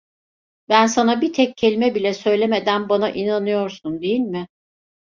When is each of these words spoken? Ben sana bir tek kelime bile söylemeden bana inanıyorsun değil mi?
Ben 0.69 0.85
sana 0.87 1.21
bir 1.21 1.33
tek 1.33 1.57
kelime 1.57 1.95
bile 1.95 2.13
söylemeden 2.13 2.89
bana 2.89 3.09
inanıyorsun 3.11 4.01
değil 4.01 4.19
mi? 4.19 4.47